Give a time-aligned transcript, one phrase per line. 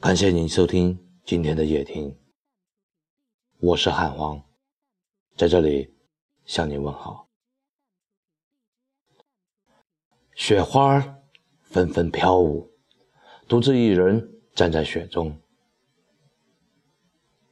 [0.00, 2.18] 感谢您收听今天的夜听，
[3.58, 4.42] 我是汉皇，
[5.36, 5.94] 在这里
[6.46, 7.28] 向您问好。
[10.34, 11.18] 雪花
[11.64, 12.72] 纷纷飘舞，
[13.46, 15.38] 独自一人站在雪中，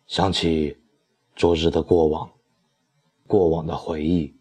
[0.06, 0.74] 想起
[1.36, 2.32] 昨日的过往，
[3.26, 4.34] 过往的回忆。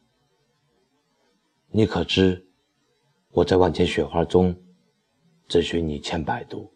[1.72, 2.48] 你可知，
[3.32, 4.56] 我在万千雪花中，
[5.50, 6.74] 只寻你千百度。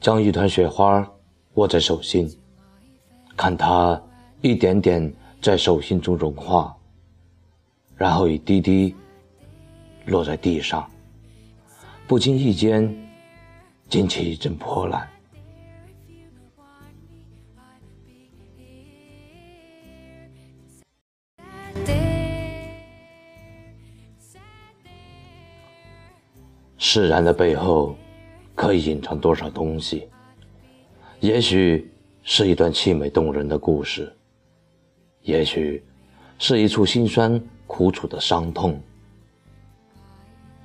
[0.00, 1.08] 将一团雪花
[1.54, 2.28] 握在手心，
[3.36, 4.02] 看它
[4.40, 6.76] 一点点在手心中融化，
[7.94, 8.92] 然后一滴滴
[10.06, 10.90] 落在地上，
[12.08, 12.92] 不经意间
[13.88, 15.11] 惊起一阵波澜。
[26.94, 27.96] 释然的背后，
[28.54, 30.10] 可以隐藏多少东西？
[31.20, 31.90] 也许
[32.22, 34.14] 是一段凄美动人的故事，
[35.22, 35.82] 也许
[36.38, 38.78] 是一处心酸苦楚的伤痛，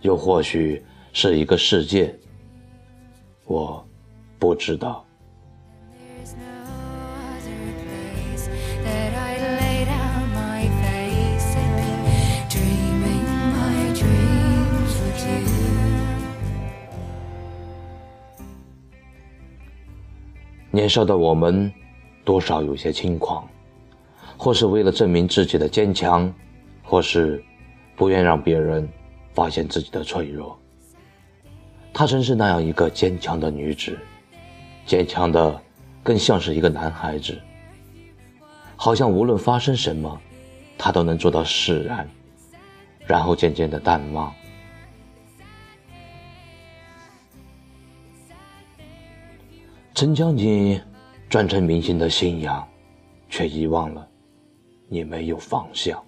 [0.02, 0.84] 又或许
[1.14, 2.14] 是一个世界，
[3.46, 3.88] 我
[4.38, 5.06] 不知道。
[20.78, 21.74] 年少的我们，
[22.24, 23.50] 多少有些轻狂，
[24.38, 26.32] 或是为了证明自己的坚强，
[26.84, 27.44] 或是
[27.96, 28.88] 不愿让别人
[29.34, 30.56] 发现自己的脆弱。
[31.92, 33.98] 她曾是那样一个坚强的女子，
[34.86, 35.60] 坚强的
[36.04, 37.36] 更像是一个男孩子，
[38.76, 40.22] 好像无论发生什么，
[40.78, 42.08] 她都能做到释然，
[43.08, 44.32] 然后渐渐的淡忘。
[49.98, 50.80] 曾将你
[51.28, 52.64] 转成明星的信仰，
[53.30, 54.08] 却遗忘了
[54.88, 56.00] 你没有方向。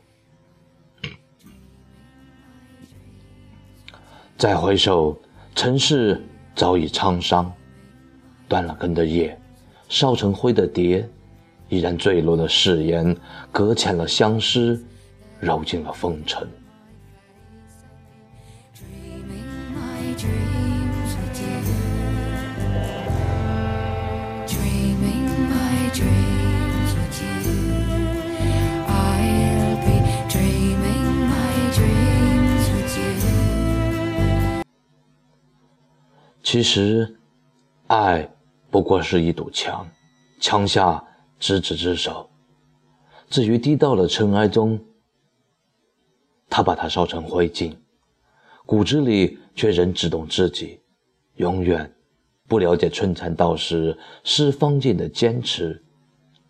[4.37, 5.19] 再回首，
[5.55, 6.23] 城市
[6.53, 7.51] 早已沧桑，
[8.47, 9.35] 断了根的叶，
[9.87, 11.09] 烧成灰的蝶，
[11.67, 13.17] 依然坠落的誓言，
[13.51, 14.85] 搁浅了相思，
[15.39, 16.47] 揉进了风尘。
[36.51, 37.15] 其实，
[37.85, 38.27] 爱
[38.71, 39.87] 不过是一堵墙，
[40.39, 41.05] 墙下
[41.37, 42.27] 执子之手。
[43.29, 44.83] 至于滴到了尘埃中，
[46.49, 47.77] 他把它烧成灰烬，
[48.65, 50.81] 骨子里却仍只懂自己，
[51.35, 51.93] 永远
[52.47, 55.85] 不了解春蚕到时丝方尽的坚持，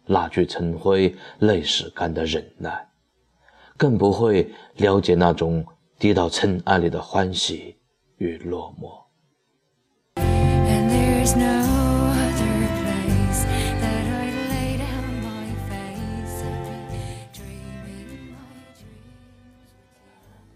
[0.06, 2.88] 蜡炬成灰泪始干的忍耐，
[3.76, 5.66] 更不会了解那种
[5.98, 7.76] 滴到尘埃里的欢喜
[8.16, 9.09] 与落寞。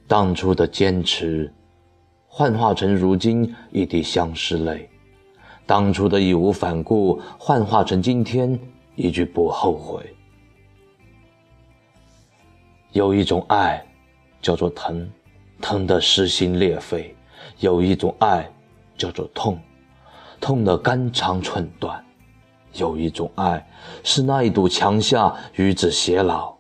[0.08, 1.52] 当初的坚持，
[2.28, 4.88] 幻化成如今一滴相思泪；
[5.66, 8.60] 当初的义无反顾，幻化成今天
[8.96, 10.04] 一句不后悔。
[12.92, 13.84] 有一种爱，
[14.40, 15.10] 叫做疼，
[15.60, 17.14] 疼得撕心裂肺；
[17.60, 18.48] 有一种爱，
[18.96, 19.60] 叫做痛。
[20.44, 22.06] 痛得肝肠寸断，
[22.74, 23.66] 有一种爱，
[24.04, 26.58] 是那一堵墙下与子偕老，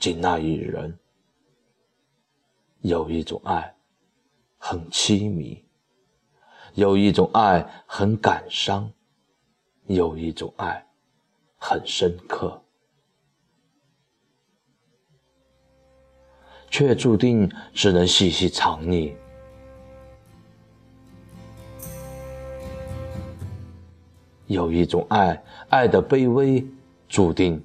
[0.00, 0.90] 仅那一人；
[2.80, 3.72] 有一种爱，
[4.58, 5.62] 很凄迷；
[6.74, 8.90] 有一种爱很感伤；
[9.86, 10.84] 有一种爱，
[11.56, 12.60] 很深刻，
[16.68, 19.14] 却注定只能细细藏匿。
[24.54, 26.64] 有一种爱，爱的卑微，
[27.08, 27.62] 注定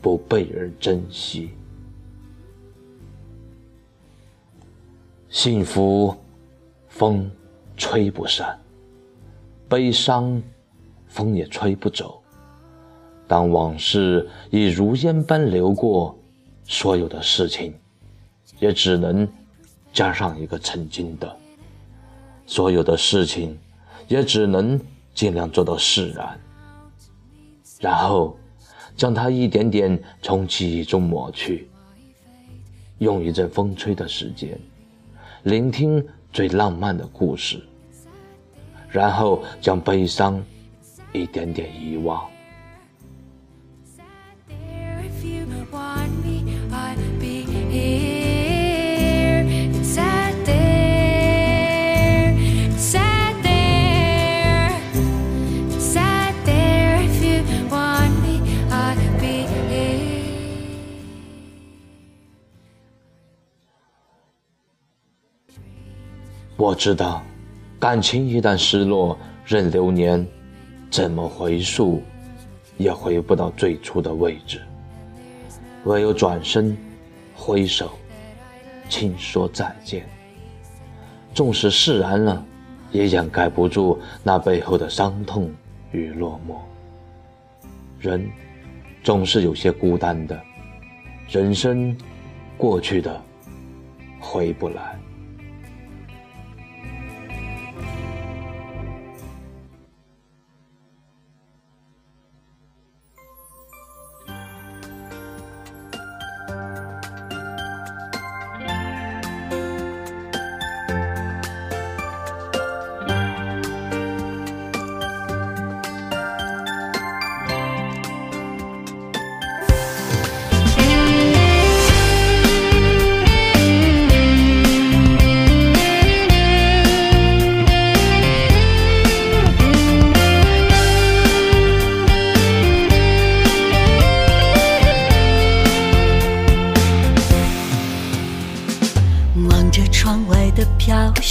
[0.00, 1.50] 不被人珍惜。
[5.28, 6.16] 幸福，
[6.88, 7.30] 风
[7.76, 8.56] 吹不散；
[9.68, 10.42] 悲伤，
[11.06, 12.22] 风也吹不走。
[13.26, 16.18] 当往事已如烟般流过，
[16.64, 17.74] 所有的事情，
[18.58, 19.28] 也只能
[19.92, 21.28] 加上一个曾经的；
[22.46, 23.58] 所有的事情，
[24.06, 24.80] 也只能
[25.18, 26.38] 尽量做到释然，
[27.80, 28.38] 然后
[28.94, 31.68] 将它一点点从记忆中抹去，
[32.98, 34.56] 用一阵风吹的时间。
[35.42, 37.60] 聆听最浪漫的故事，
[38.88, 40.40] 然后将悲伤
[41.12, 42.24] 一点点遗忘。
[66.58, 67.22] 我知道，
[67.78, 69.16] 感情一旦失落，
[69.46, 70.26] 任流年
[70.90, 72.02] 怎么回溯，
[72.76, 74.60] 也回不到最初的位置。
[75.84, 76.76] 唯有转身，
[77.32, 77.92] 挥手，
[78.88, 80.04] 轻说再见。
[81.32, 82.44] 纵使释然了，
[82.90, 85.48] 也掩盖不住那背后的伤痛
[85.92, 86.56] 与落寞。
[88.00, 88.28] 人
[89.04, 90.42] 总是有些孤单的，
[91.28, 91.96] 人生
[92.56, 93.22] 过去的
[94.18, 94.98] 回不来。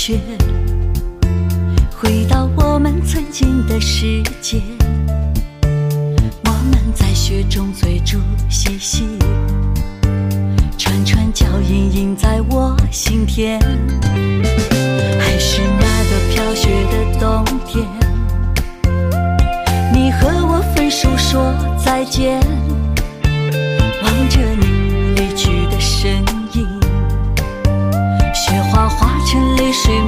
[0.08, 0.18] 雪，
[2.00, 4.62] 回到我们曾经的世界。
[6.46, 8.18] 我们在雪中追逐
[8.50, 9.04] 嬉戏，
[10.78, 13.60] 串串脚印印在我心田。
[15.20, 17.86] 还是那个飘雪的冬天，
[19.92, 22.40] 你和我分手说再见，
[29.78, 30.07] Shim.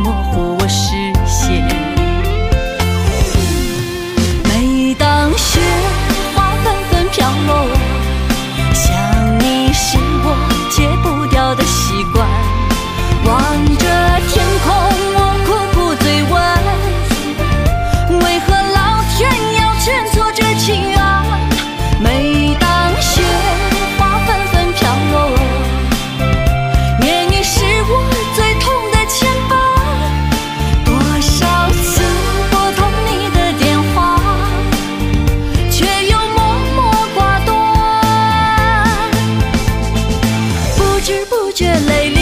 [41.59, 42.18] 却泪。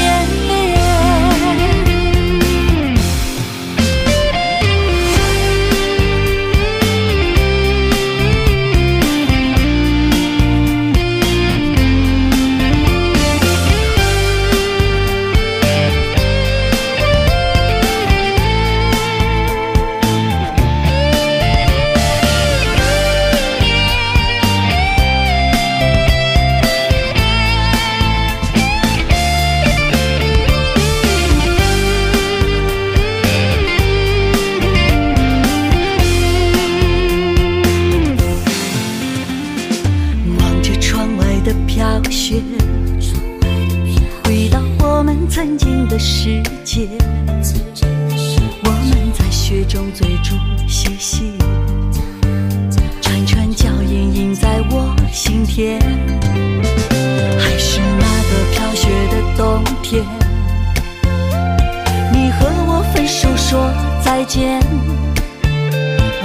[42.28, 42.42] 雪，
[44.26, 46.90] 回到我们曾经的世界，
[48.66, 50.36] 我们在雪中追逐
[50.68, 51.32] 嬉戏，
[53.02, 55.80] 串串脚印印在我心田，
[57.40, 60.04] 还是那个飘雪的冬天，
[62.12, 63.72] 你和我分手说
[64.04, 64.60] 再见，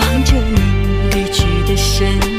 [0.00, 2.31] 望着你离去的身影。